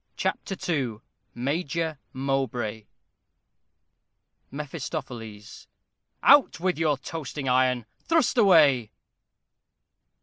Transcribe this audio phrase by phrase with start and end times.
[0.17, 1.01] CHAPTER II
[1.35, 2.87] MAJOR MOWBRAY
[4.49, 5.67] Mephistopheles.
[6.23, 7.85] Out with your toasting iron!
[8.09, 8.89] Thrust away!